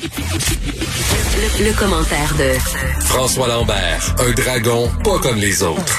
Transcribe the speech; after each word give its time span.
Le, 0.00 1.76
commentaire 1.76 2.32
de 2.38 2.56
François 3.06 3.48
Lambert, 3.48 4.14
un 4.20 4.30
dragon 4.32 4.86
pas 5.02 5.18
comme 5.18 5.40
les 5.40 5.60
autres. 5.64 5.98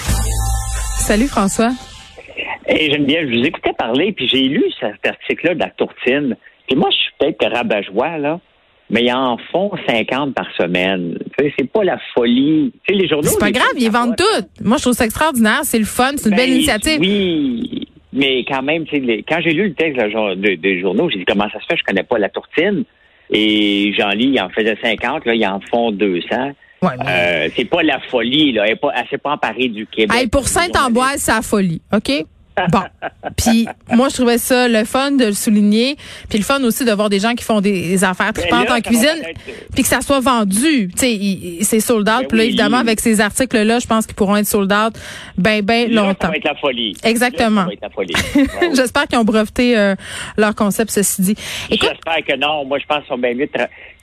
Salut 0.98 1.28
François. 1.28 1.72
Et 2.70 2.90
Geneviève, 2.94 3.30
je 3.30 3.40
vous 3.40 3.46
écoutais 3.46 3.74
parler, 3.78 4.14
puis 4.14 4.26
j'ai 4.30 4.44
lu 4.44 4.64
cet 4.80 5.06
article-là 5.06 5.56
de 5.56 5.60
la 5.60 5.70
tourtine. 5.72 6.38
Puis 6.70 6.78
moi, 6.78 6.90
je 6.92 6.96
suis 6.96 7.12
peut-être 7.20 7.54
rabat-joie, 7.54 8.18
là, 8.20 8.40
mais 8.90 9.04
ils 9.04 9.12
en 9.12 9.38
font 9.52 9.70
50 9.86 10.34
par 10.34 10.48
semaine. 10.58 11.18
C'est 11.38 11.70
pas 11.70 11.84
la 11.84 12.00
folie. 12.16 12.72
Tu 12.88 12.94
sais, 12.96 13.02
les 13.02 13.10
journaux. 13.10 13.28
C'est 13.28 13.38
pas 13.38 13.52
grave, 13.52 13.74
ils 13.78 13.92
vendent 13.92 14.16
tout. 14.16 14.24
Moi, 14.64 14.78
je 14.78 14.84
trouve 14.84 14.94
ça 14.94 15.04
extraordinaire. 15.04 15.60
C'est 15.64 15.80
le 15.80 15.84
fun, 15.84 16.12
c'est 16.16 16.30
une 16.30 16.38
belle 16.38 16.48
Ben, 16.48 16.56
initiative. 16.56 17.00
Oui, 17.02 17.86
mais 18.14 18.46
quand 18.48 18.62
même, 18.62 18.86
les- 18.94 19.24
quand 19.28 19.42
j'ai 19.44 19.52
lu 19.52 19.68
le 19.68 19.74
texte 19.74 19.98
là, 19.98 20.36
de- 20.36 20.56
des 20.56 20.80
journaux, 20.80 21.10
j'ai 21.10 21.20
dit 21.20 21.26
comment 21.26 21.50
ça 21.52 21.60
se 21.60 21.66
fait, 21.66 21.76
je 21.78 21.84
connais 21.84 22.04
pas 22.04 22.18
la 22.18 22.30
tourtine. 22.30 22.86
Et 23.32 23.94
j'en 23.98 24.10
lis, 24.10 24.32
ils 24.34 24.40
en 24.42 24.50
faisaient 24.50 24.78
50, 24.82 25.26
là, 25.26 25.36
ils 25.36 25.46
en 25.46 25.60
font 25.60 25.92
200. 25.92 26.28
Ouais, 26.82 26.90
mais- 26.98 27.06
Euh, 27.08 27.50
c'est 27.56 27.66
pas 27.66 27.84
la 27.84 28.00
folie, 28.00 28.54
là. 28.54 28.66
Elle, 28.66 28.74
est 28.74 28.76
pas, 28.78 28.94
pas 29.24 29.32
emparée 29.32 29.68
du 29.68 29.86
Québec. 29.86 30.18
Hey, 30.18 30.28
pour 30.28 30.48
Saint-Amboise, 30.48 31.18
c'est 31.18 31.32
la 31.34 31.42
folie, 31.42 31.82
OK? 31.94 32.26
Bon. 32.72 32.82
Puis 33.38 33.68
moi, 33.92 34.10
je 34.10 34.16
trouvais 34.16 34.38
ça 34.38 34.68
le 34.68 34.86
fun 34.86 35.12
de 35.12 35.26
le 35.26 35.34
souligner. 35.34 35.96
Puis 36.30 36.38
le 36.38 36.44
fun 36.44 36.62
aussi 36.64 36.86
de 36.86 36.92
voir 36.92 37.10
des 37.10 37.20
gens 37.20 37.34
qui 37.34 37.44
font 37.44 37.62
des, 37.62 37.72
des 37.72 38.04
affaires 38.04 38.34
Ben 38.34 38.42
tripantes 38.42 38.72
en 38.72 38.82
cuisine. 38.82 39.22
Puis 39.74 39.84
que 39.84 39.90
ça 39.90 40.02
soit 40.02 40.20
vendu. 40.20 40.90
Tu 40.98 40.98
sais, 40.98 41.64
c'est 41.64 41.80
sold 41.80 42.08
out. 42.10 42.22
Ben 42.22 42.28
Puis 42.28 42.38
là, 42.38 42.44
oui. 42.44 42.50
évidemment, 42.50 42.78
avec 42.78 43.00
ces 43.00 43.22
articles-là, 43.22 43.80
je 43.80 43.88
pense 43.88 44.06
qu'ils 44.06 44.16
pourront 44.16 44.36
être 44.36 44.48
sold 44.48 44.72
out 44.72 44.94
ben, 45.38 45.62
ben 45.62 45.90
Là, 45.92 46.02
longtemps. 46.02 46.28
Ça 46.28 46.28
va 46.30 46.38
être 46.38 46.44
la 46.44 46.56
folie. 46.56 46.96
Exactement. 47.04 47.62
Là, 47.62 47.62
ça 47.62 47.68
va 47.68 47.74
être 47.74 47.82
la 47.82 47.90
folie. 47.90 48.14
Ouais, 48.40 48.68
ouais. 48.68 48.76
J'espère 48.76 49.08
qu'ils 49.08 49.18
ont 49.18 49.24
breveté 49.24 49.78
euh, 49.78 49.96
leur 50.38 50.56
concept, 50.56 50.92
ceci 50.92 51.22
dit. 51.22 51.36
Écoute, 51.70 51.90
J'espère 51.92 52.26
que 52.26 52.40
non. 52.40 52.66
Moi, 52.66 52.80
je 52.80 52.86
pense 52.86 53.00
qu'ils 53.00 53.08
sont 53.08 53.18
bien 53.18 53.34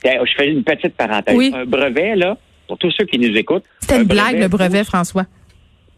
Tiens, 0.01 0.13
Je 0.25 0.31
fais 0.35 0.49
une 0.49 0.63
petite 0.63 0.95
parenthèse. 0.95 1.35
Oui. 1.35 1.51
Un 1.55 1.65
brevet, 1.65 2.15
là, 2.15 2.37
pour 2.67 2.77
tous 2.77 2.91
ceux 2.91 3.05
qui 3.05 3.17
nous 3.17 3.35
écoutent. 3.35 3.63
c'était 3.79 3.95
un 3.95 4.01
une 4.01 4.07
blague, 4.07 4.39
le 4.39 4.47
brevet, 4.47 4.83
François. 4.83 5.25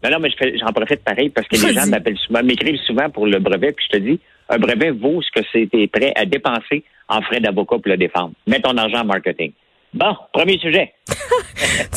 Non, 0.04 0.12
non, 0.12 0.20
mais 0.20 0.30
j'en 0.58 0.72
profite 0.72 1.04
pareil 1.04 1.30
parce 1.30 1.48
que 1.48 1.56
les 1.56 1.74
gens 1.74 1.88
m'appellent 1.88 2.18
souvent, 2.18 2.44
m'écrivent 2.44 2.80
souvent 2.86 3.10
pour 3.10 3.28
le 3.28 3.40
brevet, 3.40 3.74
puis 3.74 3.86
je 3.92 3.98
te 3.98 4.02
dis, 4.02 4.20
un 4.48 4.58
brevet 4.58 4.92
vaut 4.92 5.22
ce 5.22 5.30
que 5.32 5.46
c'était 5.52 5.88
prêt 5.88 6.14
à 6.16 6.26
dépenser 6.26 6.84
en 7.08 7.22
frais 7.22 7.40
d'avocat 7.40 7.76
pour 7.78 7.92
le 7.92 7.98
défendre. 7.98 8.34
Mets 8.48 8.62
ton 8.62 8.78
argent 8.78 9.02
en 9.02 9.06
marketing. 9.06 9.52
Bon, 9.94 10.16
premier 10.32 10.60
sujet. 10.60 10.94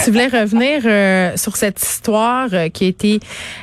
Tu 0.03 0.11
voulais 0.11 0.29
revenir 0.29 0.81
euh, 0.85 1.37
sur 1.37 1.57
cette 1.57 1.81
histoire 1.81 2.49
euh, 2.53 2.69
qui 2.69 2.87
a 2.87 2.89
été 2.89 3.21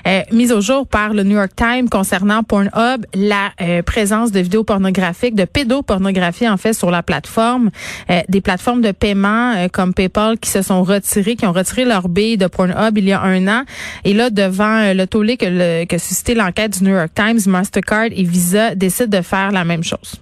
euh, 0.07 0.21
mise 0.31 0.51
au 0.51 0.61
jour 0.61 0.87
par 0.87 1.13
le 1.13 1.23
New 1.23 1.35
York 1.35 1.51
Times 1.55 1.89
concernant 1.89 2.43
Pornhub, 2.43 3.05
la 3.13 3.51
euh, 3.61 3.81
présence 3.81 4.31
de 4.31 4.39
vidéos 4.39 4.63
pornographiques, 4.63 5.35
de 5.35 5.45
pédopornographie 5.45 6.47
en 6.47 6.57
fait 6.57 6.73
sur 6.73 6.91
la 6.91 7.03
plateforme, 7.03 7.71
euh, 8.09 8.21
des 8.29 8.41
plateformes 8.41 8.81
de 8.81 8.91
paiement 8.91 9.53
euh, 9.55 9.67
comme 9.67 9.93
PayPal 9.93 10.37
qui 10.37 10.49
se 10.49 10.61
sont 10.61 10.83
retirées, 10.83 11.35
qui 11.35 11.45
ont 11.45 11.53
retiré 11.53 11.83
leur 11.83 12.07
bille 12.07 12.37
de 12.37 12.47
Pornhub 12.47 12.97
il 12.97 13.05
y 13.05 13.11
a 13.11 13.21
un 13.21 13.47
an. 13.47 13.63
Et 14.05 14.13
là, 14.13 14.29
devant 14.29 14.93
le 14.93 15.05
tollé 15.05 15.37
que, 15.37 15.45
le, 15.45 15.85
que 15.85 15.97
suscitait 15.97 16.35
l'enquête 16.35 16.77
du 16.77 16.83
New 16.83 16.95
York 16.95 17.11
Times, 17.15 17.39
Mastercard 17.47 18.09
et 18.11 18.23
Visa 18.23 18.75
décident 18.75 19.17
de 19.17 19.23
faire 19.23 19.51
la 19.51 19.65
même 19.65 19.83
chose. 19.83 20.21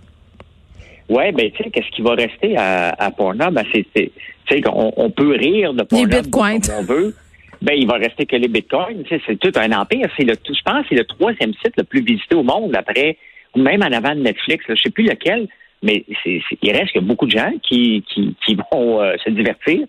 Ouais, 1.10 1.32
ben 1.32 1.50
tu 1.52 1.64
sais, 1.64 1.70
qu'est-ce 1.70 1.90
qui 1.96 2.02
va 2.02 2.16
rester 2.16 2.58
à, 2.58 2.90
à 2.90 3.12
Pornhub? 3.12 3.54
Ben, 3.54 3.64
c'est, 3.74 3.86
tu 3.96 4.12
sais, 4.50 4.62
qu'on 4.62 4.92
on 4.98 5.10
peut 5.10 5.32
rire 5.38 5.74
de 5.74 5.84
Pornhub 5.84 6.10
bitcoins. 6.10 6.62
comme 6.62 6.76
on 6.80 6.84
veut. 6.84 7.16
Ben, 7.62 7.74
il 7.76 7.88
va 7.88 7.94
rester 7.96 8.26
que 8.26 8.36
les 8.36 8.48
bitcoins. 8.50 9.04
Tu 9.04 9.10
sais, 9.16 9.22
c'est 9.26 9.40
tout 9.40 9.52
un 9.58 9.72
empire. 9.72 10.08
C'est 10.18 10.26
le, 10.26 10.34
je 10.48 10.62
pense, 10.66 10.82
que 10.84 10.88
c'est 10.90 10.96
le 10.96 11.06
troisième 11.06 11.54
site 11.54 11.74
le 11.78 11.84
plus 11.84 12.02
visité 12.02 12.36
au 12.36 12.44
monde 12.44 12.76
après, 12.76 13.18
ou 13.56 13.62
même 13.62 13.82
en 13.82 13.92
avant 13.92 14.14
de 14.16 14.22
Netflix. 14.22 14.66
Là, 14.68 14.76
je 14.76 14.82
sais 14.84 14.90
plus 14.92 15.06
lequel, 15.06 15.48
mais 15.82 16.04
c'est, 16.24 16.42
c'est- 16.50 16.58
il 16.62 16.72
reste 16.72 16.94
que 16.94 17.00
beaucoup 17.00 17.26
de 17.26 17.32
gens 17.32 17.52
qui, 17.68 18.04
qui, 18.14 18.36
qui 18.46 18.56
vont 18.72 19.02
euh, 19.02 19.14
se 19.24 19.30
divertir. 19.32 19.80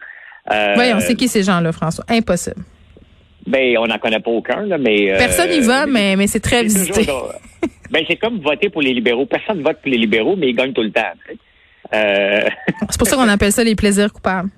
Euh, 0.53 0.75
Oui, 0.79 0.85
on 0.95 1.01
sait 1.01 1.15
qui 1.15 1.29
ces 1.29 1.43
gens-là, 1.43 1.73
François? 1.73 2.05
Impossible. 2.09 2.63
Ben, 3.47 3.77
on 3.79 3.87
n'en 3.87 3.99
connaît 3.99 4.21
pas 4.21 4.31
aucun, 4.31 4.63
là, 4.67 4.79
mais. 4.79 5.13
euh, 5.13 5.19
Personne 5.19 5.51
n'y 5.51 5.61
va, 5.61 5.87
mais, 5.87 6.17
mais 6.17 6.27
c'est 6.27 6.41
très 6.41 6.59
c'est 6.69 6.79
visité. 6.79 7.01
toujours. 7.07 7.33
ben, 7.91 8.05
c'est 8.09 8.17
comme 8.17 8.39
voter 8.41 8.69
pour 8.71 8.83
les 8.83 8.93
libéraux. 8.93 9.27
Personne 9.27 9.63
vote 9.63 9.79
pour 9.83 9.91
les 9.91 9.99
libéraux, 9.99 10.37
mais 10.37 10.49
ils 10.51 10.55
gagnent 10.57 10.73
tout 10.73 10.83
le 10.83 10.91
temps. 10.93 11.03
Euh, 11.95 12.41
C'est 12.91 12.99
pour 12.99 13.07
ça 13.09 13.17
qu'on 13.17 13.29
appelle 13.29 13.53
ça 13.53 13.65
les 13.65 13.75
plaisirs 13.75 14.13
coupables. 14.13 14.51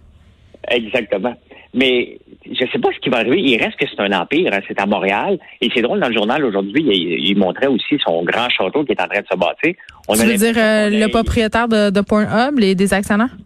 exactement. 0.68 1.34
Mais 1.72 2.18
je 2.50 2.64
sais 2.72 2.78
pas 2.80 2.88
ce 2.92 2.98
qui 2.98 3.10
va 3.10 3.18
arriver. 3.18 3.40
Il 3.40 3.56
reste 3.62 3.76
que 3.78 3.86
c'est 3.88 4.00
un 4.00 4.10
empire. 4.12 4.50
hein. 4.52 4.58
C'est 4.66 4.80
à 4.80 4.86
Montréal. 4.86 5.38
Et 5.60 5.68
c'est 5.72 5.82
drôle, 5.82 6.00
dans 6.00 6.08
le 6.08 6.14
journal 6.14 6.44
aujourd'hui, 6.44 6.82
il, 6.84 7.28
il 7.28 7.38
montrait 7.38 7.68
aussi 7.68 7.96
son 8.04 8.24
grand 8.24 8.48
château 8.48 8.84
qui 8.84 8.90
est 8.92 9.00
en 9.00 9.06
train 9.06 9.20
de 9.20 9.26
se 9.30 9.36
bâtir. 9.36 9.74
On 10.08 10.14
Tu 10.14 10.24
veux 10.26 10.34
dire 10.36 10.54
euh, 10.56 10.90
le 10.90 11.06
propriétaire 11.08 11.68
de, 11.68 11.90
de 11.90 12.00
Pornhub, 12.00 12.58
les 12.58 12.74
des 12.74 12.92
actionnaires? 12.92 13.36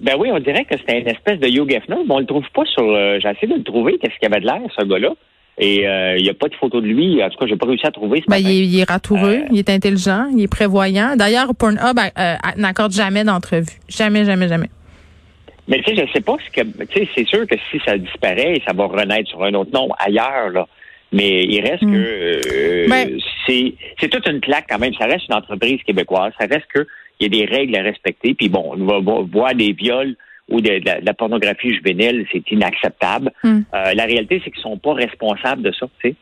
Ben 0.00 0.14
oui, 0.18 0.28
on 0.30 0.38
dirait 0.38 0.66
que 0.66 0.76
c'était 0.76 1.00
une 1.00 1.08
espèce 1.08 1.40
de 1.40 1.46
Hugh 1.48 1.72
Hefner, 1.72 1.96
mais 2.06 2.12
on 2.14 2.18
le 2.18 2.26
trouve 2.26 2.44
pas 2.54 2.66
sur. 2.66 2.82
euh, 2.84 3.18
J'ai 3.22 3.30
essayé 3.30 3.46
de 3.50 3.54
le 3.56 3.64
trouver. 3.64 3.96
Qu'est-ce 3.98 4.18
qu'il 4.18 4.30
avait 4.30 4.40
de 4.42 4.46
l'air, 4.46 4.60
ce 4.78 4.84
gars-là? 4.84 5.12
Et 5.58 5.88
euh, 5.88 6.16
il 6.18 6.22
n'y 6.22 6.28
a 6.28 6.34
pas 6.34 6.48
de 6.48 6.54
photo 6.54 6.80
de 6.82 6.86
lui. 6.86 7.22
En 7.24 7.30
tout 7.30 7.38
cas, 7.38 7.46
j'ai 7.46 7.56
pas 7.56 7.66
réussi 7.66 7.86
à 7.86 7.90
trouver. 7.90 8.20
ce 8.20 8.26
Ben, 8.30 8.36
matin. 8.36 8.48
il, 8.50 8.60
est, 8.60 8.66
il 8.66 8.78
est 8.80 8.88
ratoureux, 8.90 9.40
Euh, 9.44 9.48
il 9.50 9.58
est 9.58 9.70
intelligent, 9.70 10.26
il 10.36 10.42
est 10.42 10.48
prévoyant. 10.52 11.16
D'ailleurs, 11.16 11.54
Pornhub 11.54 11.98
euh, 11.98 12.34
n'accorde 12.58 12.92
jamais 12.92 13.24
d'entrevue. 13.24 13.66
Jamais, 13.88 14.24
jamais, 14.26 14.48
jamais. 14.48 14.68
Mais 15.68 15.80
tu 15.82 15.96
sais, 15.96 16.06
je 16.06 16.12
sais 16.12 16.20
pas 16.20 16.36
ce 16.46 16.50
que. 16.60 16.66
Tu 16.86 16.98
sais, 17.00 17.08
c'est 17.14 17.26
sûr 17.26 17.46
que 17.46 17.56
si 17.70 17.80
ça 17.84 17.96
disparaît, 17.96 18.60
ça 18.66 18.72
va 18.74 18.86
renaître 18.86 19.30
sur 19.30 19.42
un 19.42 19.54
autre 19.54 19.70
nom 19.72 19.88
ailleurs, 19.98 20.50
là. 20.50 20.66
Mais 21.12 21.44
il 21.44 21.60
reste 21.60 21.82
Hmm. 21.84 21.92
que 21.92 22.40
euh, 22.52 22.86
Ben- 22.88 23.18
c'est 23.46 23.74
c'est 23.98 24.08
toute 24.08 24.26
une 24.28 24.40
claque 24.40 24.66
quand 24.68 24.78
même. 24.78 24.92
Ça 24.94 25.06
reste 25.06 25.26
une 25.28 25.34
entreprise 25.36 25.80
québécoise. 25.84 26.32
Ça 26.38 26.46
reste 26.46 26.66
que 26.74 26.86
il 27.18 27.24
y 27.24 27.26
a 27.42 27.46
des 27.46 27.50
règles 27.56 27.74
à 27.76 27.82
respecter. 27.82 28.34
Puis 28.34 28.48
bon, 28.50 28.72
on 28.76 28.84
va 28.84 28.98
voir 29.00 29.54
des 29.54 29.72
viols 29.72 30.16
ou 30.48 30.60
de, 30.60 30.78
de 30.78 30.84
la, 30.84 31.00
de 31.00 31.06
la 31.06 31.14
pornographie 31.14 31.74
juvénile, 31.74 32.24
c'est 32.32 32.42
inacceptable. 32.50 33.32
Hmm. 33.42 33.60
Euh, 33.74 33.94
la 33.94 34.04
réalité, 34.04 34.40
c'est 34.44 34.50
qu'ils 34.50 34.62
sont 34.62 34.78
pas 34.78 34.94
responsables 34.94 35.62
de 35.62 35.72
ça. 35.78 35.86
Tu 36.00 36.10
sais. 36.10 36.14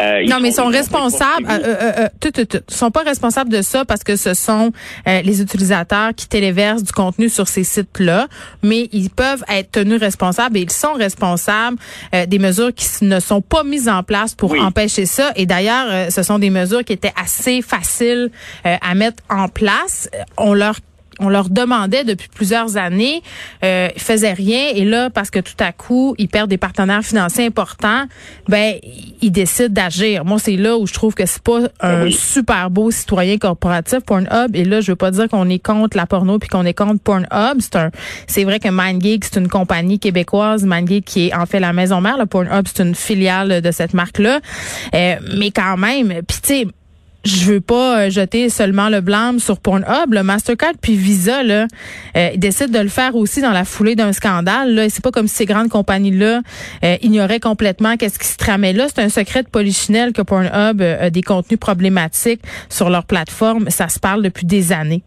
Euh, 0.00 0.24
non, 0.26 0.36
mais 0.40 0.48
ils 0.48 0.54
sont 0.54 0.62
pas 0.70 0.78
responsables. 0.78 1.46
Euh, 1.50 1.58
euh, 1.66 1.92
euh, 1.98 2.08
tout, 2.18 2.30
tout, 2.30 2.46
tout. 2.46 2.60
Ils 2.66 2.74
sont 2.74 2.90
pas 2.90 3.02
responsables 3.02 3.50
de 3.50 3.60
ça 3.60 3.84
parce 3.84 4.02
que 4.02 4.16
ce 4.16 4.32
sont 4.32 4.72
euh, 5.06 5.20
les 5.20 5.42
utilisateurs 5.42 6.14
qui 6.16 6.26
téléversent 6.28 6.82
du 6.82 6.92
contenu 6.92 7.28
sur 7.28 7.46
ces 7.46 7.62
sites-là, 7.62 8.26
mais 8.62 8.88
ils 8.92 9.10
peuvent 9.10 9.44
être 9.50 9.70
tenus 9.72 10.00
responsables 10.00 10.56
et 10.56 10.62
ils 10.62 10.70
sont 10.70 10.94
responsables 10.94 11.76
euh, 12.14 12.24
des 12.24 12.38
mesures 12.38 12.72
qui 12.74 13.04
ne 13.04 13.20
sont 13.20 13.42
pas 13.42 13.64
mises 13.64 13.86
en 13.88 14.02
place 14.02 14.34
pour 14.34 14.52
Oui. 14.52 14.60
empêcher 14.60 15.04
ça. 15.04 15.32
Et 15.36 15.44
d'ailleurs, 15.44 15.86
euh, 15.90 16.08
ce 16.08 16.22
sont 16.22 16.38
des 16.38 16.48
mesures 16.48 16.84
qui 16.84 16.94
étaient 16.94 17.12
assez 17.22 17.60
faciles 17.60 18.30
euh, 18.64 18.76
à 18.80 18.94
mettre 18.94 19.22
en 19.28 19.48
place. 19.48 20.08
On 20.38 20.54
leur 20.54 20.76
on 21.22 21.28
leur 21.28 21.48
demandait 21.48 22.04
depuis 22.04 22.28
plusieurs 22.28 22.76
années, 22.76 23.22
euh, 23.64 23.88
ils 23.94 24.02
faisaient 24.02 24.32
rien 24.32 24.68
et 24.74 24.84
là 24.84 25.10
parce 25.10 25.30
que 25.30 25.38
tout 25.38 25.54
à 25.60 25.72
coup 25.72 26.14
ils 26.18 26.28
perdent 26.28 26.50
des 26.50 26.58
partenaires 26.58 27.02
financiers 27.02 27.46
importants, 27.46 28.04
ben 28.48 28.74
ils 29.20 29.30
décident 29.30 29.72
d'agir. 29.72 30.24
Moi 30.24 30.38
c'est 30.38 30.56
là 30.56 30.76
où 30.76 30.86
je 30.86 30.92
trouve 30.92 31.14
que 31.14 31.26
c'est 31.26 31.42
pas 31.42 31.60
un 31.80 32.04
oui. 32.04 32.12
super 32.12 32.70
beau 32.70 32.90
citoyen 32.90 33.38
corporatif 33.38 34.00
Pornhub 34.00 34.54
et 34.54 34.64
là 34.64 34.80
je 34.80 34.92
veux 34.92 34.96
pas 34.96 35.10
dire 35.10 35.28
qu'on 35.28 35.48
est 35.48 35.58
contre 35.58 35.96
la 35.96 36.06
porno 36.06 36.38
puis 36.38 36.48
qu'on 36.48 36.64
est 36.64 36.74
contre 36.74 37.00
Pornhub, 37.02 37.60
c'est 37.60 37.76
un 37.76 37.90
c'est 38.26 38.44
vrai 38.44 38.58
que 38.58 38.68
MindGeek 38.68 39.24
c'est 39.24 39.38
une 39.38 39.48
compagnie 39.48 39.98
québécoise, 39.98 40.64
MindGeek 40.64 41.04
qui 41.04 41.28
est 41.28 41.34
en 41.34 41.46
fait 41.46 41.60
la 41.60 41.72
maison 41.72 42.00
mère, 42.00 42.18
le 42.18 42.26
Pornhub 42.26 42.66
c'est 42.66 42.82
une 42.82 42.94
filiale 42.94 43.60
de 43.60 43.70
cette 43.70 43.94
marque-là. 43.94 44.40
Euh, 44.94 45.16
mais 45.36 45.50
quand 45.50 45.76
même, 45.76 46.08
puis 46.26 46.38
tu 46.42 46.48
sais 46.48 46.66
je 47.24 47.44
veux 47.44 47.60
pas 47.60 48.00
euh, 48.06 48.10
jeter 48.10 48.48
seulement 48.48 48.88
le 48.88 49.00
blâme 49.00 49.38
sur 49.38 49.60
Pornhub. 49.60 50.12
Le 50.12 50.22
Mastercard 50.22 50.72
puis 50.80 50.96
Visa, 50.96 51.42
là, 51.42 51.66
euh, 52.16 52.30
ils 52.34 52.40
décident 52.40 52.78
de 52.78 52.82
le 52.82 52.88
faire 52.88 53.14
aussi 53.14 53.40
dans 53.40 53.52
la 53.52 53.64
foulée 53.64 53.94
d'un 53.94 54.12
scandale. 54.12 54.74
Là, 54.74 54.88
c'est 54.88 55.02
pas 55.02 55.10
comme 55.10 55.28
si 55.28 55.36
ces 55.36 55.46
grandes 55.46 55.68
compagnies-là 55.68 56.40
euh, 56.84 56.96
ignoraient 57.02 57.40
complètement 57.40 57.96
qu'est-ce 57.96 58.18
qui 58.18 58.26
se 58.26 58.36
tramait 58.36 58.72
là. 58.72 58.86
C'est 58.88 59.02
un 59.02 59.08
secret 59.08 59.42
de 59.42 59.48
polichinelle 59.48 60.12
que 60.12 60.22
Pornhub 60.22 60.80
euh, 60.80 61.06
a 61.06 61.10
des 61.10 61.22
contenus 61.22 61.60
problématiques 61.60 62.42
sur 62.68 62.90
leur 62.90 63.04
plateforme. 63.04 63.70
Ça 63.70 63.88
se 63.88 64.00
parle 64.00 64.22
depuis 64.22 64.46
des 64.46 64.72
années. 64.72 65.02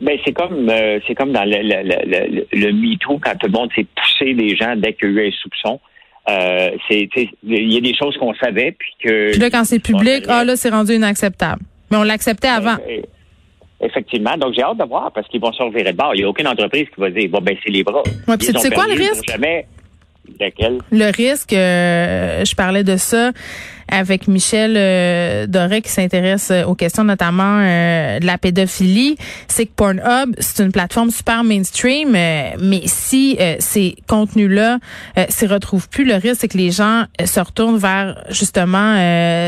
Ben 0.00 0.16
c'est 0.24 0.32
comme 0.32 0.68
euh, 0.70 1.00
c'est 1.06 1.14
comme 1.16 1.32
dans 1.32 1.44
le, 1.44 1.56
le, 1.60 1.82
le, 1.82 2.36
le, 2.36 2.46
le 2.52 2.72
MeToo 2.72 3.18
quand 3.18 3.36
tout 3.36 3.46
le 3.46 3.52
monde 3.52 3.70
s'est 3.74 3.86
poussé 3.96 4.32
des 4.34 4.54
gens 4.54 4.76
dès 4.76 4.92
qu'il 4.92 5.12
y 5.12 5.18
a 5.18 5.24
eu 5.24 5.28
un 5.28 5.32
soupçon. 5.42 5.80
Euh, 6.28 6.70
c'est 6.88 7.08
il 7.42 7.72
y 7.72 7.76
a 7.76 7.80
des 7.80 7.94
choses 7.94 8.16
qu'on 8.18 8.34
savait 8.34 8.72
puis 8.72 8.90
que 9.02 9.30
Puis 9.30 9.40
là, 9.40 9.50
quand 9.50 9.64
c'est 9.64 9.78
public, 9.78 10.24
ah 10.28 10.44
là, 10.44 10.56
c'est 10.56 10.70
rendu 10.70 10.92
inacceptable. 10.94 11.62
Mais 11.90 11.96
on 11.96 12.02
l'acceptait 12.02 12.48
avant. 12.48 12.76
Euh, 12.88 13.00
Effectivement. 13.80 14.36
Donc, 14.36 14.54
j'ai 14.54 14.62
hâte 14.62 14.78
de 14.78 14.84
voir 14.84 15.12
parce 15.12 15.28
qu'ils 15.28 15.40
vont 15.40 15.52
se 15.52 15.62
revirer 15.62 15.92
de 15.92 15.96
bord. 15.96 16.14
Il 16.14 16.18
n'y 16.18 16.24
a 16.24 16.28
aucune 16.28 16.48
entreprise 16.48 16.86
qui 16.92 17.00
va 17.00 17.10
dire, 17.10 17.30
va 17.30 17.40
baisser 17.40 17.68
les 17.68 17.84
bras. 17.84 18.02
Ouais, 18.26 18.36
puis 18.36 18.48
ont 18.50 18.70
quoi, 18.70 18.86
le 18.88 18.94
risque? 18.94 19.24
Jamais. 19.28 19.66
Lequel? 20.40 20.78
Le 20.90 21.10
risque, 21.16 21.52
euh, 21.52 22.44
je 22.44 22.54
parlais 22.54 22.84
de 22.84 22.96
ça. 22.96 23.30
Avec 23.88 24.28
Michel 24.28 24.74
euh, 24.76 25.46
Doré 25.46 25.82
qui 25.82 25.90
s'intéresse 25.90 26.52
aux 26.66 26.74
questions 26.74 27.04
notamment 27.04 27.58
de 27.58 28.24
la 28.24 28.38
pédophilie, 28.38 29.16
c'est 29.48 29.66
que 29.66 29.72
Pornhub, 29.74 30.34
c'est 30.38 30.62
une 30.62 30.72
plateforme 30.72 31.10
super 31.10 31.44
mainstream, 31.44 32.10
mais 32.10 32.82
si 32.86 33.38
ces 33.58 33.96
contenus-là 34.06 34.78
s'y 35.28 35.46
retrouvent 35.46 35.88
plus, 35.88 36.04
le 36.04 36.14
risque 36.14 36.38
c'est 36.40 36.48
que 36.48 36.58
les 36.58 36.70
gens 36.70 37.04
se 37.24 37.40
retournent 37.40 37.78
vers 37.78 38.22
justement 38.30 38.94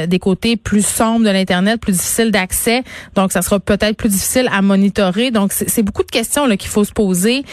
des 0.06 0.19
côtés 0.19 0.56
plus 0.56 0.84
sombres 0.84 1.25
de 1.25 1.31
l'internet, 1.31 1.81
plus 1.81 1.92
difficiles 1.92 2.31
d'accès. 2.31 2.82
Donc 3.14 3.32
ça 3.32 3.42
sera 3.42 3.60
peut-être 3.60 3.96
plus 3.96 4.08
difficile 4.08 4.48
à 4.52 4.62
monitorer. 4.62 5.31
Donc 5.31 5.52
c'est 5.52 5.82
beaucoup 5.82 6.04
de 6.04 6.10
questions 6.10 6.48
qu'il 6.56 6.70
faut 6.70 6.84
se 6.84 6.92
poser. 6.92 7.44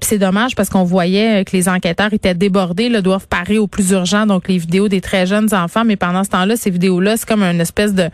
C'est 0.00 0.18
dommage 0.18 0.54
parce 0.54 0.68
qu'on 0.68 0.84
voyait 0.84 1.44
que 1.44 1.56
les 1.56 1.68
enquêteurs 1.68 2.12
étaient 2.12 2.34
débordés, 2.34 2.88
là, 2.88 3.00
doivent 3.00 3.28
parer 3.28 3.58
au 3.58 3.66
plus 3.66 3.90
urgent, 3.90 4.26
donc 4.26 4.48
les 4.48 4.58
vidéos 4.58 4.88
des 4.88 5.00
très 5.00 5.26
jeunes 5.26 5.52
enfants. 5.54 5.84
Mais 5.84 5.96
pendant 5.96 6.21
ce 6.24 6.30
temps-là, 6.30 6.56
ces 6.56 6.70
vidéos-là, 6.70 7.16
c'est 7.16 7.28
comme 7.28 7.42
une 7.42 7.60
espèce 7.60 7.94
de 7.94 8.08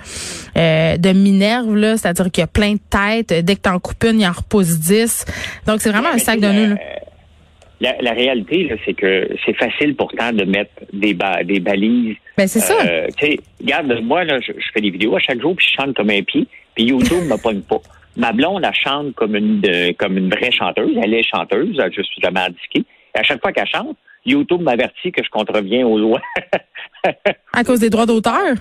euh, 0.56 0.96
de 0.96 1.12
minerve, 1.12 1.76
là, 1.76 1.96
c'est-à-dire 1.96 2.31
qu'il 2.31 2.43
y 2.43 2.44
a 2.44 2.49
plein 2.49 2.75
de 2.75 2.81
têtes. 2.90 3.44
Dès 3.44 3.56
que 3.56 3.62
t'en 3.62 3.78
coupes 3.78 4.02
une, 4.05 4.20
il 4.20 4.26
en 4.26 4.32
repose 4.32 4.78
dix. 4.78 5.25
Donc 5.66 5.81
c'est 5.81 5.90
vraiment 5.90 6.10
un 6.12 6.19
sac 6.19 6.40
de 6.40 6.49
nœuds. 6.49 6.76
La, 7.81 7.94
la, 8.00 8.10
réalité, 8.10 8.76
c'est 8.84 8.94
que 8.94 9.28
c'est 9.46 9.56
facile 9.56 9.94
pourtant 9.94 10.32
de 10.32 10.44
mettre 10.44 10.72
des, 10.93 11.16
des 11.44 11.60
balises. 11.60 12.16
Ben 12.37 12.49
c'est 12.49 12.58
ça. 12.58 12.75
Euh, 12.84 13.06
tu 13.16 13.26
sais, 13.26 13.40
regarde, 13.60 14.00
moi 14.02 14.25
là, 14.25 14.40
je, 14.40 14.52
fais 14.75 14.81
des 14.81 14.90
vidéos 14.90 15.14
à 15.14 15.20
chaque 15.20 15.40
jour, 15.40 15.54
puis 15.54 15.64
je 15.64 15.81
chante 15.81 15.94
comme 15.94 16.11
un 16.11 16.22
pied, 16.22 16.49
puis 16.75 16.87
YouTube 16.87 17.25
me 17.31 17.40
pogne 17.40 17.61
pas. 17.61 17.81
Ma 18.16 18.32
blonde, 18.32 18.64
elle 18.64 18.75
chante 18.75 19.14
comme 19.14 19.37
une 19.37 19.62
comme 19.96 20.19
une 20.19 20.28
vraie 20.28 20.50
chanteuse. 20.50 20.96
Elle 21.00 21.14
est 21.14 21.22
chanteuse, 21.22 21.81
je 21.96 22.02
suis 22.02 22.20
jamais. 22.20 22.40
Et 22.75 22.84
à 23.14 23.22
chaque 23.22 23.40
fois 23.40 23.52
qu'elle 23.52 23.69
chante, 23.69 23.96
YouTube 24.28 24.62
m'avertit 24.62 25.12
que 25.12 25.22
je 25.25 25.30
contreviens 25.30 25.86
aux 25.86 25.98
lois. 25.98 26.20
à 27.52 27.64
cause 27.64 27.80
des 27.80 27.90
droits 27.90 28.06
d'auteur? 28.06 28.54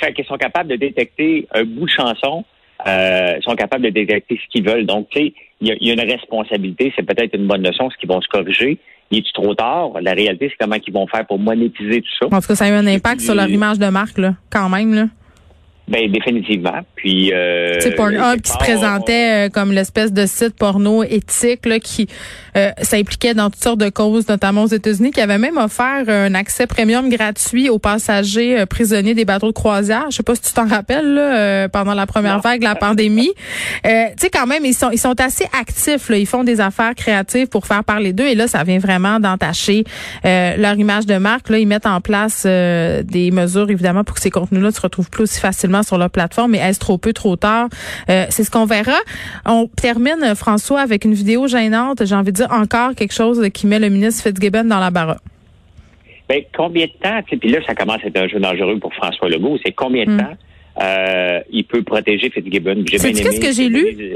Fait 0.00 0.12
qu'ils 0.12 0.24
sont 0.26 0.36
capables 0.36 0.70
de 0.70 0.76
détecter 0.76 1.46
un 1.52 1.64
bout 1.64 1.86
de 1.86 1.90
chanson, 1.90 2.44
euh, 2.86 3.40
sont 3.42 3.54
capables 3.56 3.84
de 3.84 3.90
détecter 3.90 4.40
ce 4.42 4.48
qu'ils 4.50 4.64
veulent. 4.64 4.86
Donc, 4.86 5.08
tu 5.10 5.18
sais, 5.18 5.34
il 5.60 5.76
y, 5.80 5.90
a 5.90 5.92
une 5.92 6.10
responsabilité. 6.10 6.92
C'est 6.96 7.04
peut-être 7.04 7.34
une 7.34 7.46
bonne 7.46 7.62
leçon, 7.62 7.90
ce 7.90 7.96
qu'ils 7.96 8.08
vont 8.08 8.20
se 8.20 8.28
corriger. 8.28 8.78
Il 9.10 9.18
est 9.18 9.34
trop 9.34 9.54
tard? 9.54 9.90
La 10.00 10.12
réalité, 10.12 10.48
c'est 10.48 10.56
comment 10.58 10.76
ils 10.84 10.92
vont 10.92 11.06
faire 11.06 11.26
pour 11.26 11.38
monétiser 11.38 12.00
tout 12.00 12.10
ça. 12.20 12.28
Parce 12.30 12.46
que 12.46 12.54
ça 12.54 12.64
a 12.64 12.68
eu 12.68 12.72
un 12.72 12.86
impact 12.86 13.20
sur 13.20 13.34
leur 13.34 13.48
image 13.48 13.78
de 13.78 13.86
marque, 13.86 14.18
là, 14.18 14.34
quand 14.50 14.68
même, 14.68 14.94
là. 14.94 15.06
Ben 15.92 16.10
définitivement. 16.10 16.80
Puis 16.96 17.34
euh, 17.34 17.78
c'est 17.80 17.94
Pornhub 17.94 18.40
qui 18.40 18.50
se 18.50 18.56
présentait 18.56 19.46
euh, 19.46 19.48
comme 19.50 19.72
l'espèce 19.72 20.10
de 20.10 20.24
site 20.24 20.56
porno 20.56 21.02
éthique 21.02 21.66
là, 21.66 21.78
qui 21.80 22.08
euh, 22.56 22.70
s'impliquait 22.80 23.34
dans 23.34 23.50
toutes 23.50 23.62
sortes 23.62 23.80
de 23.80 23.90
causes, 23.90 24.26
notamment 24.26 24.62
aux 24.62 24.68
États-Unis, 24.68 25.10
qui 25.10 25.20
avait 25.20 25.36
même 25.36 25.58
offert 25.58 26.04
un 26.08 26.34
accès 26.34 26.66
premium 26.66 27.10
gratuit 27.10 27.68
aux 27.68 27.78
passagers 27.78 28.60
euh, 28.60 28.64
prisonniers 28.64 29.12
des 29.12 29.26
bateaux 29.26 29.48
de 29.48 29.52
croisière. 29.52 30.06
Je 30.08 30.16
sais 30.16 30.22
pas 30.22 30.34
si 30.34 30.40
tu 30.40 30.54
t'en 30.54 30.66
rappelles 30.66 31.12
là, 31.12 31.68
pendant 31.68 31.92
la 31.92 32.06
première 32.06 32.40
vague 32.40 32.60
de 32.60 32.64
la 32.64 32.74
pandémie. 32.74 33.32
tu 33.84 33.90
sais 34.16 34.30
quand 34.32 34.46
même 34.46 34.64
ils 34.64 34.72
sont 34.72 34.90
ils 34.92 34.98
sont 34.98 35.20
assez 35.20 35.44
actifs 35.60 36.08
là. 36.08 36.16
Ils 36.16 36.26
font 36.26 36.42
des 36.42 36.62
affaires 36.62 36.94
créatives 36.94 37.48
pour 37.48 37.66
faire 37.66 37.84
parler 37.84 38.14
d'eux 38.14 38.28
et 38.28 38.34
là 38.34 38.48
ça 38.48 38.64
vient 38.64 38.78
vraiment 38.78 39.20
d'entacher 39.20 39.84
leur 40.24 40.78
image 40.78 41.04
de 41.04 41.18
marque. 41.18 41.50
Là 41.50 41.58
ils 41.58 41.68
mettent 41.68 41.84
en 41.84 42.00
place 42.00 42.46
des 42.46 43.30
mesures 43.30 43.70
évidemment 43.70 44.04
pour 44.04 44.16
que 44.16 44.22
ces 44.22 44.30
contenus-là 44.30 44.70
se 44.70 44.80
retrouvent 44.80 45.10
plus 45.10 45.24
aussi 45.24 45.38
facilement 45.38 45.81
sur 45.82 45.98
leur 45.98 46.10
plateforme, 46.10 46.52
mais 46.52 46.58
est-ce 46.58 46.78
trop 46.78 46.98
peu, 46.98 47.12
trop 47.12 47.36
tard? 47.36 47.68
Euh, 48.10 48.26
c'est 48.30 48.44
ce 48.44 48.50
qu'on 48.50 48.64
verra. 48.64 48.98
On 49.46 49.68
termine, 49.68 50.34
François, 50.34 50.80
avec 50.80 51.04
une 51.04 51.14
vidéo 51.14 51.46
gênante. 51.46 52.04
J'ai 52.04 52.14
envie 52.14 52.32
de 52.32 52.36
dire 52.36 52.50
encore 52.50 52.94
quelque 52.94 53.14
chose 53.14 53.48
qui 53.52 53.66
met 53.66 53.78
le 53.78 53.88
ministre 53.88 54.22
Fitzgibbon 54.22 54.64
dans 54.64 54.80
la 54.80 54.90
barre. 54.90 55.16
Ben, 56.28 56.42
combien 56.56 56.86
de 56.86 56.92
temps, 57.02 57.20
puis 57.38 57.50
là, 57.50 57.58
ça 57.66 57.74
commence 57.74 57.98
à 58.04 58.06
être 58.06 58.16
un 58.16 58.28
jeu 58.28 58.40
dangereux 58.40 58.78
pour 58.78 58.94
François 58.94 59.28
Legault, 59.28 59.58
c'est 59.64 59.72
combien 59.72 60.04
de 60.04 60.12
hmm. 60.12 60.18
temps 60.18 60.36
euh, 60.80 61.40
il 61.50 61.64
peut 61.64 61.82
protéger 61.82 62.30
Fitzgibbon? 62.30 62.84
C'est 62.96 63.12
qu'est-ce 63.12 63.40
que 63.40 63.52
j'ai 63.52 63.68
lu? 63.68 64.14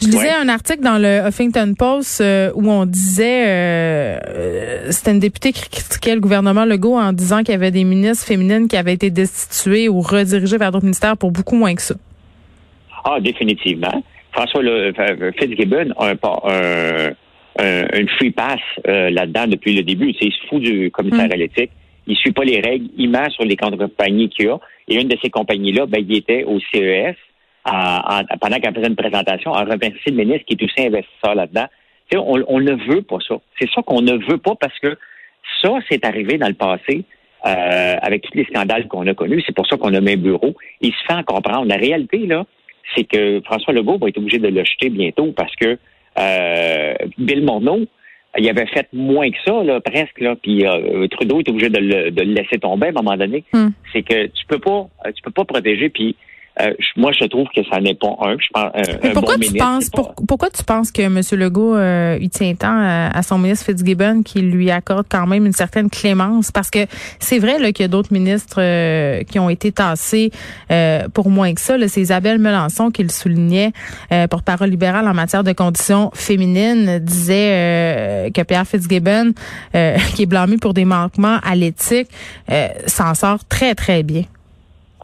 Je 0.00 0.08
lisais 0.08 0.30
un 0.30 0.48
article 0.50 0.82
dans 0.82 0.98
le 0.98 1.26
Huffington 1.26 1.72
Post 1.76 2.20
euh, 2.20 2.50
où 2.54 2.70
on 2.70 2.84
disait, 2.84 3.44
euh, 3.46 4.18
euh, 4.28 4.86
c'était 4.90 5.12
une 5.12 5.20
députée 5.20 5.52
qui 5.52 5.70
critiquait 5.70 6.14
le 6.14 6.20
gouvernement 6.20 6.66
Legault 6.66 6.98
en 6.98 7.14
disant 7.14 7.38
qu'il 7.38 7.52
y 7.52 7.54
avait 7.54 7.70
des 7.70 7.84
ministres 7.84 8.26
féminines 8.26 8.68
qui 8.68 8.76
avaient 8.76 8.92
été 8.92 9.10
destituées 9.10 9.88
ou 9.88 10.02
redirigées 10.02 10.58
vers 10.58 10.70
d'autres 10.70 10.84
ministères 10.84 11.16
pour 11.16 11.30
beaucoup 11.30 11.56
moins 11.56 11.74
que 11.74 11.80
ça. 11.80 11.94
Ah, 13.04 13.20
définitivement. 13.20 14.02
François 14.32 14.62
le, 14.62 14.92
Fitzgibbon 15.38 15.92
a 15.96 16.10
un, 16.10 17.14
un, 17.58 17.98
une 17.98 18.08
free 18.18 18.32
pass 18.32 18.60
là-dedans 18.84 19.46
depuis 19.46 19.74
le 19.74 19.82
début. 19.82 20.12
il 20.20 20.30
se 20.30 20.46
fout 20.48 20.60
du 20.60 20.90
commissaire 20.90 21.28
à 21.32 21.36
l'éthique. 21.36 21.70
Il 22.06 22.16
suit 22.16 22.32
pas 22.32 22.44
les 22.44 22.60
règles. 22.60 22.88
Il 22.98 23.10
ment 23.10 23.30
sur 23.30 23.44
les 23.44 23.56
compagnies 23.56 24.28
qu'il 24.28 24.48
a. 24.48 24.58
Et 24.88 25.00
une 25.00 25.08
de 25.08 25.16
ces 25.22 25.30
compagnies-là, 25.30 25.86
ben, 25.86 26.04
il 26.06 26.16
était 26.16 26.44
au 26.44 26.60
CES 26.60 27.16
pendant 28.40 28.58
qu'elle 28.60 28.74
faisait 28.74 28.86
une 28.86 28.96
présentation, 28.96 29.52
à 29.52 29.64
remercier 29.64 30.12
le 30.12 30.16
ministre 30.16 30.44
qui 30.46 30.54
est 30.54 30.62
aussi 30.62 30.86
investisseur 30.86 31.34
là-dedans. 31.34 31.66
On, 32.14 32.42
on 32.46 32.60
ne 32.60 32.72
veut 32.72 33.02
pas 33.02 33.18
ça. 33.26 33.36
C'est 33.60 33.68
ça 33.70 33.82
qu'on 33.82 34.00
ne 34.00 34.12
veut 34.12 34.38
pas 34.38 34.54
parce 34.54 34.78
que 34.78 34.96
ça, 35.62 35.70
c'est 35.90 36.04
arrivé 36.04 36.38
dans 36.38 36.48
le 36.48 36.54
passé 36.54 37.04
euh, 37.46 37.96
avec 38.02 38.22
tous 38.22 38.36
les 38.36 38.44
scandales 38.44 38.88
qu'on 38.88 39.06
a 39.06 39.14
connus. 39.14 39.42
C'est 39.46 39.54
pour 39.54 39.66
ça 39.66 39.76
qu'on 39.76 39.94
a 39.94 40.00
mis 40.00 40.12
un 40.12 40.16
bureau. 40.16 40.54
Il 40.80 40.92
se 40.92 41.04
fait 41.06 41.12
en 41.12 41.22
comprendre. 41.22 41.66
La 41.66 41.76
réalité, 41.76 42.18
là, 42.26 42.44
c'est 42.94 43.04
que 43.04 43.40
François 43.44 43.72
Legault 43.72 43.98
va 43.98 44.08
être 44.08 44.18
obligé 44.18 44.38
de 44.38 44.48
le 44.48 44.64
jeter 44.64 44.90
bientôt 44.90 45.32
parce 45.32 45.54
que 45.56 45.78
euh, 46.18 46.94
Bill 47.18 47.44
Morneau, 47.44 47.86
il 48.38 48.48
avait 48.48 48.66
fait 48.66 48.88
moins 48.92 49.30
que 49.30 49.36
ça, 49.44 49.62
là, 49.62 49.80
presque, 49.80 50.20
là, 50.20 50.34
puis 50.36 50.66
euh, 50.66 51.06
Trudeau 51.08 51.40
est 51.40 51.48
obligé 51.48 51.70
de 51.70 51.78
le, 51.78 52.10
de 52.10 52.22
le, 52.22 52.32
laisser 52.32 52.58
tomber 52.58 52.88
à 52.88 52.90
un 52.90 53.02
moment 53.02 53.16
donné. 53.16 53.44
Hmm. 53.52 53.68
C'est 53.92 54.02
que 54.02 54.26
tu 54.26 54.46
peux 54.46 54.58
pas, 54.58 54.88
tu 55.14 55.22
peux 55.22 55.30
pas 55.30 55.44
protéger, 55.44 55.88
puis 55.88 56.16
euh, 56.60 56.72
moi, 56.96 57.12
je 57.12 57.26
trouve 57.26 57.46
que 57.54 57.60
ça 57.70 57.80
n'est 57.80 57.94
pas 57.94 58.16
un. 58.22 58.36
Je 58.38 58.48
pense, 58.52 58.70
un, 58.74 59.10
pourquoi 59.12 59.36
tu 59.36 59.52
penses 59.52 59.90
pourquoi 60.26 60.48
tu 60.48 60.64
penses 60.64 60.90
que 60.90 61.02
M. 61.02 61.20
Legault 61.32 61.76
euh, 61.76 62.18
il 62.20 62.30
tient 62.30 62.54
tant 62.54 62.78
à, 62.78 63.22
son 63.22 63.38
ministre 63.38 63.66
Fitzgibbon 63.66 64.22
qui 64.22 64.40
lui 64.40 64.70
accorde 64.70 65.06
quand 65.08 65.26
même 65.26 65.44
une 65.44 65.52
certaine 65.52 65.90
clémence? 65.90 66.50
Parce 66.50 66.70
que 66.70 66.86
c'est 67.18 67.38
vrai 67.38 67.58
là 67.58 67.72
qu'il 67.72 67.84
y 67.84 67.84
a 67.84 67.88
d'autres 67.88 68.12
ministres 68.12 68.56
euh, 68.58 69.22
qui 69.24 69.38
ont 69.38 69.50
été 69.50 69.70
tassés 69.70 70.30
euh, 70.70 71.08
pour 71.12 71.28
moins 71.28 71.52
que 71.52 71.60
ça. 71.60 71.76
C'est 71.88 72.00
Isabelle 72.00 72.38
Melançon 72.38 72.90
qui 72.90 73.02
le 73.02 73.10
soulignait 73.10 73.72
pour 74.30 74.42
parole 74.42 74.70
libérale 74.70 75.06
en 75.06 75.14
matière 75.14 75.44
de 75.44 75.52
conditions 75.52 76.10
féminines 76.14 76.98
disait 77.00 78.30
que 78.34 78.42
Pierre 78.42 78.66
Fitzgibbon 78.66 79.32
qui 80.14 80.22
est 80.22 80.26
blâmé 80.26 80.56
pour 80.56 80.74
des 80.74 80.84
manquements 80.84 81.38
à 81.44 81.54
l'éthique 81.54 82.08
s'en 82.86 83.14
sort 83.14 83.44
très 83.44 83.74
très 83.74 84.02
bien. 84.02 84.24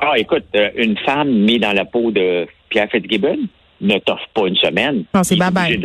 Ah, 0.05 0.19
écoute, 0.19 0.45
euh, 0.57 0.71
une 0.77 0.99
femme 0.99 1.31
mise 1.31 1.61
dans 1.61 1.73
la 1.73 1.85
peau 1.85 2.11
de 2.11 2.47
Pierre 2.69 2.91
Fitzgibbon 2.91 3.39
ne 3.81 3.99
t'offre 3.99 4.29
pas 4.35 4.49
une 4.49 4.57
semaine. 4.57 5.05
Non, 5.15 5.23
c'est 5.23 5.37
babaye. 5.37 5.81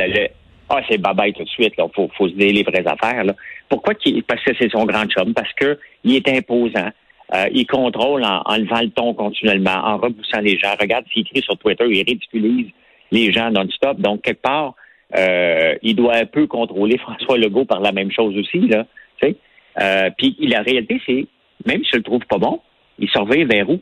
Ah, 0.69 0.81
c'est 0.90 0.98
babaye 0.98 1.34
tout 1.34 1.44
de 1.44 1.50
suite. 1.50 1.74
Il 1.78 1.86
faut, 1.96 2.10
faut 2.18 2.28
se 2.28 2.34
dire 2.34 2.52
les 2.52 2.64
vraies 2.64 2.86
affaires. 2.88 3.24
Là. 3.24 3.34
Pourquoi? 3.69 3.94
Parce 4.28 4.44
que 4.44 4.52
c'est 4.60 4.72
son 4.72 4.86
grand 4.86 5.06
chum? 5.06 5.34
Parce 5.36 5.54
que 5.54 5.78
il 6.04 6.16
est 6.16 6.28
imposant. 6.30 6.90
Euh, 7.36 7.46
il 7.54 7.68
contrôle 7.68 8.24
en, 8.24 8.42
en, 8.46 8.58
levant 8.58 8.81
le 8.81 8.90
ton 8.90 9.14
continuellement, 9.14 9.84
en 9.84 9.98
repoussant 9.98 10.40
les 10.40 10.58
gens. 10.58 10.74
Regarde 10.80 11.06
s'il 11.12 11.22
écrit 11.22 11.42
sur 11.42 11.58
Twitter, 11.58 11.86
il 11.88 12.04
ridiculise 12.04 12.72
les 13.12 13.31
gens 13.31 13.52
non-stop. 13.52 14.00
Donc, 14.00 14.24
quelque 14.24 14.42
part, 14.42 14.74
euh, 15.16 15.75
il 15.84 15.96
doit 15.96 16.16
un 16.16 16.25
peu 16.25 16.48
contrôler 16.48 16.98
François 17.00 17.38
Legault 17.38 17.66
par 17.66 17.81
la 17.81 17.92
même 17.92 18.12
chose 18.12 18.36
aussi. 18.38 18.68
Là, 18.68 18.86
euh, 19.80 20.10
puis 20.18 20.36
la 20.39 20.62
réalité, 20.62 21.00
c'est, 21.06 21.27
même 21.65 21.84
si 21.84 21.89
je 21.94 21.98
le 21.98 22.03
trouve 22.03 22.25
pas 22.27 22.39
bon, 22.39 22.62
il 22.98 23.08
surveille 23.10 23.46
vers 23.46 23.70
où? 23.70 23.80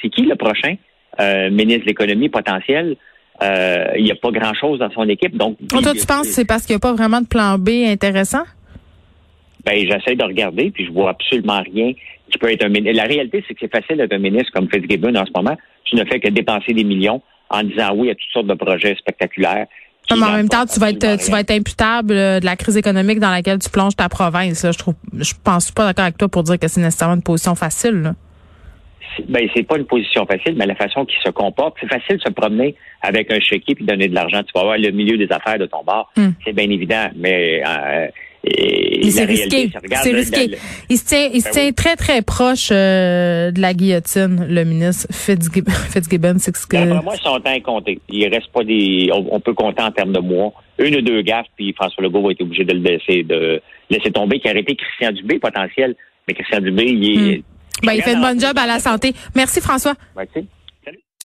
C'est 0.00 0.08
qui 0.08 0.22
le 0.22 0.36
prochain 0.36 0.74
euh, 1.20 1.50
ministre 1.50 1.82
de 1.82 1.86
l'économie 1.86 2.28
potentiel? 2.28 2.96
Euh, 3.42 3.84
il 3.96 4.04
n'y 4.04 4.10
a 4.10 4.16
pas 4.16 4.30
grand-chose 4.30 4.78
dans 4.78 4.90
son 4.90 5.08
équipe. 5.08 5.36
Donc, 5.36 5.56
toi, 5.68 5.80
tu 5.80 6.06
penses 6.06 6.26
que 6.26 6.32
c'est 6.34 6.44
parce 6.44 6.66
qu'il 6.66 6.74
n'y 6.74 6.78
a 6.78 6.80
pas 6.80 6.92
vraiment 6.92 7.22
de 7.22 7.26
plan 7.26 7.58
B 7.58 7.70
intéressant? 7.86 8.44
Ben, 9.64 9.78
j'essaie 9.78 10.14
de 10.14 10.24
regarder, 10.24 10.70
puis 10.70 10.86
je 10.86 10.92
vois 10.92 11.10
absolument 11.10 11.62
rien 11.62 11.92
qui 12.30 12.38
peut 12.38 12.50
être 12.50 12.64
un 12.64 12.68
ministre. 12.68 12.96
La 12.96 13.04
réalité, 13.04 13.42
c'est 13.46 13.54
que 13.54 13.60
c'est 13.60 13.72
facile 13.72 13.96
d'être 13.96 14.12
un 14.12 14.18
ministre 14.18 14.52
comme 14.52 14.68
Fitzgibbon 14.70 15.14
en 15.14 15.24
ce 15.24 15.30
moment. 15.34 15.56
Tu 15.84 15.96
ne 15.96 16.04
fais 16.04 16.20
que 16.20 16.28
dépenser 16.28 16.72
des 16.72 16.84
millions 16.84 17.22
en 17.48 17.62
disant 17.62 17.94
oui 17.94 18.10
à 18.10 18.14
toutes 18.14 18.30
sortes 18.32 18.46
de 18.46 18.54
projets 18.54 18.94
spectaculaires. 18.96 19.66
mais 20.10 20.22
en 20.22 20.32
même 20.32 20.48
temps, 20.48 20.66
tu 20.66 20.78
vas 20.78 20.90
être 20.90 21.24
tu 21.24 21.30
vas 21.30 21.40
être 21.40 21.50
imputable 21.50 22.12
euh, 22.12 22.40
de 22.40 22.44
la 22.44 22.56
crise 22.56 22.76
économique 22.76 23.18
dans 23.18 23.30
laquelle 23.30 23.58
tu 23.58 23.70
plonges 23.70 23.96
ta 23.96 24.08
province. 24.08 24.66
Je 24.70 24.78
trouve, 24.78 24.94
je 25.18 25.32
pense 25.42 25.72
pas 25.72 25.86
d'accord 25.86 26.04
avec 26.04 26.18
toi 26.18 26.28
pour 26.28 26.42
dire 26.42 26.58
que 26.58 26.68
c'est 26.68 26.80
nécessairement 26.80 27.16
une 27.16 27.22
position 27.22 27.54
facile. 27.54 28.02
Là 28.02 28.14
ben 29.28 29.48
c'est 29.54 29.62
pas 29.62 29.76
une 29.76 29.86
position 29.86 30.26
facile, 30.26 30.54
mais 30.56 30.66
la 30.66 30.74
façon 30.74 31.04
qu'il 31.04 31.18
se 31.24 31.30
comporte, 31.30 31.76
c'est 31.80 31.88
facile 31.88 32.16
de 32.16 32.22
se 32.22 32.32
promener 32.32 32.74
avec 33.02 33.30
un 33.32 33.40
chéquier 33.40 33.74
puis 33.74 33.84
donner 33.84 34.08
de 34.08 34.14
l'argent. 34.14 34.42
Tu 34.42 34.52
vas 34.54 34.64
voir 34.64 34.78
le 34.78 34.90
milieu 34.90 35.16
des 35.16 35.30
affaires 35.32 35.58
de 35.58 35.66
ton 35.66 35.82
bar, 35.84 36.10
hmm. 36.16 36.30
c'est 36.44 36.52
bien 36.52 36.70
évident, 36.70 37.10
mais 37.16 37.62
euh, 37.66 38.06
c'est 38.42 39.24
risqué. 39.24 39.70
C'est 40.02 40.12
risqué. 40.12 40.56
il 40.88 40.96
se 40.96 41.04
tient, 41.04 41.28
il 41.32 41.40
se 41.42 41.48
ben 41.48 41.52
tient 41.52 41.72
très 41.72 41.96
très 41.96 42.22
proche 42.22 42.70
euh, 42.72 43.50
de 43.50 43.60
la 43.60 43.74
guillotine, 43.74 44.46
le 44.48 44.64
ministre 44.64 45.08
Fitzgibbon. 45.12 45.70
Fitzgibbon 45.92 46.36
c'est 46.38 46.52
que. 46.52 46.76
Ben, 46.76 47.02
moi, 47.02 47.16
son 47.16 47.38
temps 47.40 47.52
est 47.52 47.60
compté. 47.60 48.00
Il 48.08 48.26
reste 48.28 48.50
pas 48.52 48.64
des. 48.64 49.10
On, 49.12 49.40
peut 49.40 49.54
compter 49.54 49.82
en 49.82 49.90
termes 49.90 50.12
de 50.12 50.20
mois. 50.20 50.52
Une 50.78 50.96
ou 50.96 51.02
deux 51.02 51.20
gaffes, 51.22 51.48
puis 51.56 51.74
François 51.74 52.02
Legault 52.02 52.22
va 52.22 52.32
être 52.32 52.40
obligé 52.40 52.64
de 52.64 52.72
le 52.72 52.80
laisser 52.80 53.22
de 53.24 53.60
laisser 53.90 54.10
tomber, 54.10 54.40
qui 54.40 54.48
a 54.48 54.52
arrêté 54.52 54.74
Christian 54.74 55.12
Dubé 55.12 55.38
potentiel. 55.38 55.94
Mais 56.26 56.34
Christian 56.34 56.60
Dubé, 56.60 56.84
il 56.84 57.04
est. 57.04 57.38
Hmm 57.38 57.42
Ben, 57.82 57.92
il 57.92 58.02
fait 58.02 58.12
une 58.12 58.20
bonne 58.20 58.40
job 58.40 58.56
à 58.58 58.66
la 58.66 58.78
santé. 58.78 59.14
Merci, 59.34 59.60
François. 59.60 59.94
Merci. 60.16 60.48